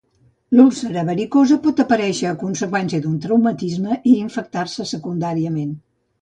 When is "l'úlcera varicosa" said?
0.59-1.57